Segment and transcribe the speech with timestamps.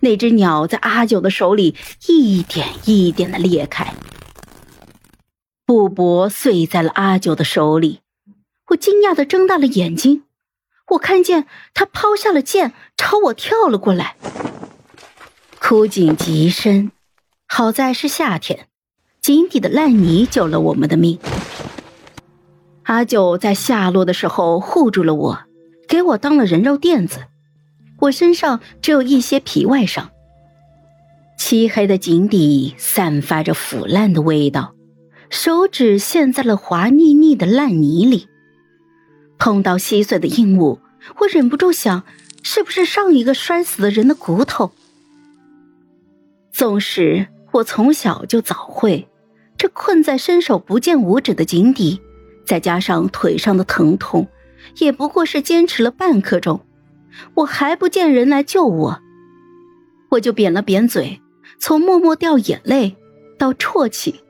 [0.00, 3.94] 那只鸟在阿九的手里一点一点的裂开，
[5.66, 8.00] 布帛碎在了阿九的手里。
[8.68, 10.22] 我惊讶的睁大了眼睛，
[10.92, 14.16] 我看见他抛下了剑，朝我跳了过来。
[15.60, 16.92] 枯井极深，
[17.46, 18.68] 好在是夏天，
[19.20, 21.18] 井底的烂泥救了我们的命。
[22.84, 25.40] 阿九在下落的时候护住了我，
[25.86, 27.26] 给我当了人肉垫子。
[28.00, 30.10] 我身上只有一些皮外伤。
[31.38, 34.74] 漆黑的井底散发着腐烂的味道，
[35.30, 38.26] 手指陷在了滑腻腻的烂泥里，
[39.38, 40.80] 碰到稀碎的硬物，
[41.20, 42.04] 我忍不住想，
[42.42, 44.72] 是不是上一个摔死的人的骨头？
[46.52, 49.08] 纵使我从小就早会，
[49.56, 52.00] 这困在伸手不见五指的井底，
[52.44, 54.28] 再加上腿上的疼痛，
[54.78, 56.60] 也不过是坚持了半刻钟。
[57.34, 59.00] 我还不见人来救我，
[60.10, 61.20] 我就扁了扁嘴，
[61.58, 62.96] 从默默掉眼泪
[63.38, 64.22] 到啜泣，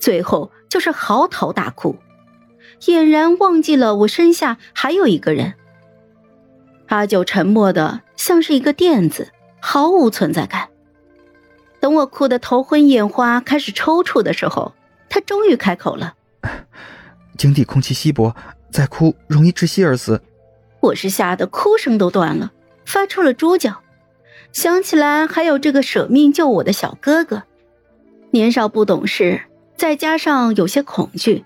[0.00, 1.96] 最后就是嚎啕大哭，
[2.80, 5.54] 俨然忘记了我身下还有一个人。
[6.86, 10.68] 阿九沉默的像是一个垫子，毫无存在感。
[11.78, 14.74] 等我哭得头昏眼花，开始抽搐的时候，
[15.08, 16.14] 他终于开口了
[17.38, 18.34] ：“井底空气稀薄，
[18.70, 20.20] 再哭容易窒息而死。”
[20.80, 22.52] 我是吓得哭声都断了，
[22.84, 23.82] 发出了猪叫。
[24.52, 27.42] 想起来还有这个舍命救我的小哥哥，
[28.30, 29.42] 年少不懂事，
[29.76, 31.44] 再加上有些恐惧，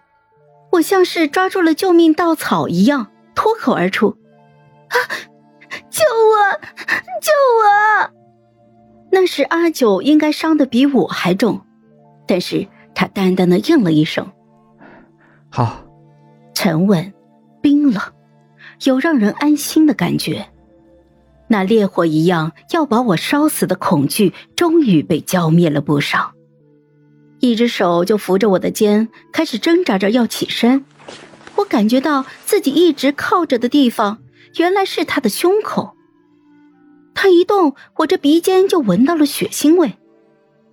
[0.72, 4.16] 我像是抓住了救命稻草一样，脱口而出
[4.88, 4.96] ：“啊，
[5.90, 6.52] 救我，
[7.20, 8.10] 救我！”
[9.12, 11.60] 那时阿九应该伤的比我还重，
[12.26, 14.32] 但是他淡淡的应了一声
[15.50, 15.82] ：“好。”
[16.54, 17.12] 沉稳，
[17.60, 18.00] 冰冷。
[18.84, 20.46] 有让人安心的感觉，
[21.48, 26.32] 那烈火一样要把我烧死的恐惧终于被浇灭了不少。
[27.40, 30.84] 一只手就扶着我的肩，开始挣扎着要起身。
[31.56, 34.18] 我感觉到自己一直靠着的地方，
[34.56, 35.94] 原来是他的胸口。
[37.14, 39.92] 他一动，我这鼻尖就闻到了血腥味。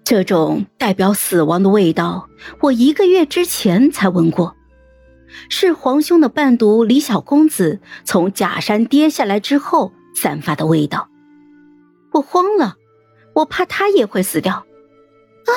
[0.04, 2.28] 这种代表死亡的味道，
[2.62, 4.56] 我一个月之前才闻过。
[5.50, 11.10] 是皇兄的伴读李小公子从假山跌下来之后散发的味道。
[12.12, 12.76] 我慌了，
[13.34, 14.54] 我怕他也会死掉。
[14.54, 15.52] 啊，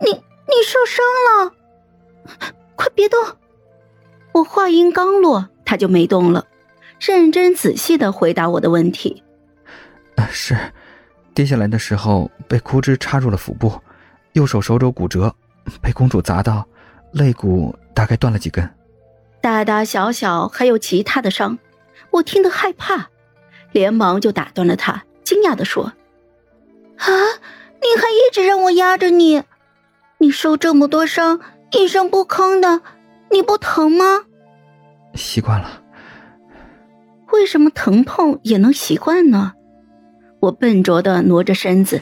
[0.00, 1.54] 你你受伤了，
[2.76, 3.18] 快别动！
[4.32, 6.46] 我话音刚落，他就没动了，
[7.00, 9.22] 认真仔细的回答我的问题。
[10.30, 10.56] 是，
[11.34, 13.72] 跌下来的时候被枯枝插入了腹部，
[14.32, 15.34] 右手手肘骨折，
[15.80, 16.66] 被公主砸到，
[17.12, 17.74] 肋骨。
[17.92, 18.66] 大概断了几根，
[19.42, 21.58] 大大小小还有其他的伤，
[22.12, 23.10] 我听得害怕，
[23.72, 25.92] 连忙就打断了他，惊讶的说
[26.96, 29.42] ：“啊，你还一直让我压着你，
[30.18, 31.40] 你受这么多伤，
[31.72, 32.80] 一声不吭的，
[33.30, 34.24] 你不疼吗？”
[35.14, 35.82] 习惯了。
[37.32, 39.52] 为什么疼痛也能习惯呢？
[40.40, 42.00] 我笨拙的挪着身子，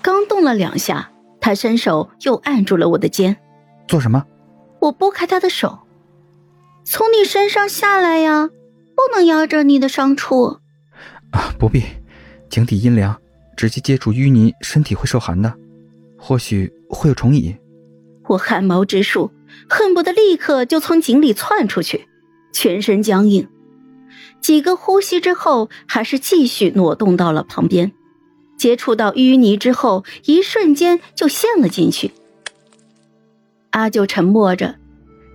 [0.00, 3.36] 刚动了两下，他伸手又按住了我的肩，
[3.88, 4.24] 做什么？
[4.80, 5.78] 我拨开他的手，
[6.84, 8.48] 从你身上下来呀，
[8.94, 10.58] 不能压着你的伤处。
[11.32, 11.82] 啊，不必，
[12.48, 13.20] 井底阴凉，
[13.56, 15.52] 直接接触淤泥，身体会受寒的，
[16.18, 17.56] 或许会有虫蚁。
[18.28, 19.32] 我汗毛直竖，
[19.68, 22.06] 恨不得立刻就从井里窜出去，
[22.52, 23.48] 全身僵硬。
[24.40, 27.92] 几个呼吸之后，还是继续挪动到了旁边，
[28.58, 32.12] 接触到淤泥之后，一瞬间就陷了进去。
[33.70, 34.76] 阿九沉默着，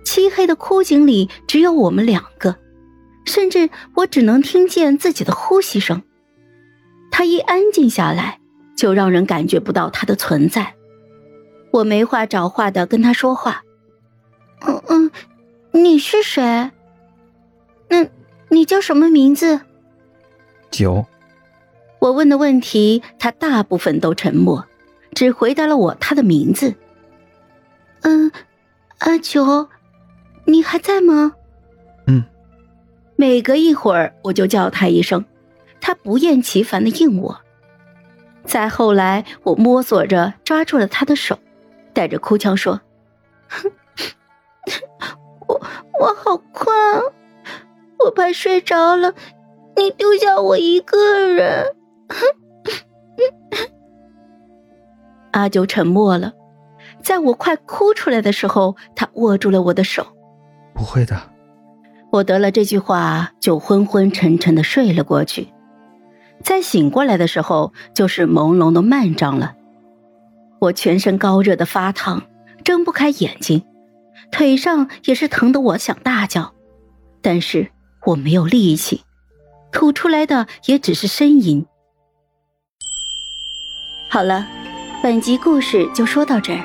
[0.04, 2.56] 漆黑的枯井里只有我们两个，
[3.24, 6.02] 甚至我只能听见自己的呼吸声。
[7.10, 8.40] 他一安静下来，
[8.76, 10.74] 就让人感觉不到他的存在。
[11.70, 13.62] 我没话找话的跟他说话
[14.66, 15.10] ：“嗯嗯，
[15.72, 16.70] 你是谁？
[17.88, 18.06] 那，
[18.48, 19.60] 你叫什么名字？”
[20.70, 21.06] 九。
[22.00, 24.66] 我问的问题，他大部分都沉默，
[25.14, 26.74] 只回答了我他的名字。
[28.04, 28.30] 嗯，
[28.98, 29.68] 阿九，
[30.44, 31.34] 你还在吗？
[32.06, 32.24] 嗯。
[33.16, 35.24] 每隔一会儿我就叫他一声，
[35.80, 37.40] 他不厌其烦的应我。
[38.44, 41.38] 再后来，我摸索着抓住了他的手，
[41.92, 42.80] 带着哭腔说
[45.46, 45.60] ：“我
[46.00, 46.74] 我好困，
[48.04, 49.14] 我怕睡着了，
[49.76, 51.74] 你丢下我一个人。
[55.32, 56.32] ”阿九沉默了。
[57.04, 60.06] 在我快哭出来的时候，他握住了我的手。
[60.74, 61.20] 不会的，
[62.10, 65.52] 我得了这句话就昏昏沉沉的睡了过去。
[66.42, 69.54] 再醒过来的时候，就是朦胧的漫帐了。
[70.60, 72.22] 我全身高热的发烫，
[72.64, 73.62] 睁不开眼睛，
[74.32, 76.54] 腿上也是疼得我想大叫，
[77.20, 77.70] 但是
[78.06, 79.02] 我没有力气，
[79.70, 81.66] 吐出来的也只是呻吟。
[84.10, 84.46] 好了，
[85.02, 86.64] 本集故事就说到这儿，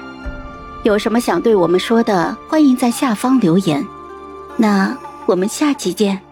[0.84, 3.86] 有什么想对我们说的，欢迎在下方留言。
[4.56, 4.96] 那
[5.26, 6.29] 我们下期见。